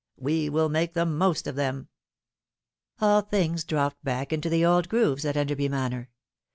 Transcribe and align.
We 0.17 0.49
will 0.49 0.67
make 0.67 0.95
the 0.95 1.05
most 1.05 1.45
of 1.45 1.53
them." 1.53 1.87
All 2.99 3.21
things 3.21 3.63
dropped 3.63 4.03
back 4.03 4.33
into 4.33 4.49
the 4.49 4.65
old 4.65 4.89
grooves 4.89 5.25
at 5.25 5.37
Enderby 5.37 5.69
Manor. 5.69 6.09